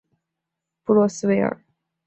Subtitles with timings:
[0.83, 1.63] 布洛斯维尔。